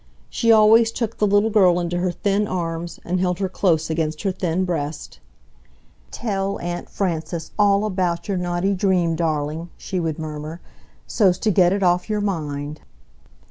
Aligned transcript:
She 0.31 0.51
always 0.51 0.91
took 0.91 1.19
the 1.19 1.27
little 1.27 1.51
girl 1.51 1.79
into 1.79 1.99
her 1.99 2.09
thin 2.11 2.47
arms 2.47 2.99
and 3.05 3.19
held 3.19 3.37
her 3.37 3.47
close 3.47 3.87
against 3.87 4.23
her 4.23 4.31
thin 4.31 4.65
breast. 4.65 5.19
"TELL 6.09 6.57
Aunt 6.59 6.89
Frances 6.89 7.51
all 7.59 7.85
about 7.85 8.27
your 8.27 8.37
naughty 8.37 8.73
dream, 8.73 9.15
darling," 9.15 9.69
she 9.77 9.99
would 9.99 10.17
murmur, 10.17 10.59
"so's 11.05 11.37
to 11.37 11.51
get 11.51 11.71
it 11.71 11.83
off 11.83 12.09
your 12.09 12.19
mind!" 12.19 12.81